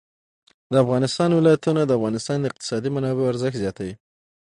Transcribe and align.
د 0.71 0.73
افغانستان 0.83 1.29
ولايتونه 1.33 1.81
د 1.85 1.91
افغانستان 1.99 2.37
د 2.39 2.45
اقتصادي 2.51 2.89
منابعو 2.95 3.31
ارزښت 3.31 3.57
زیاتوي. 3.63 3.95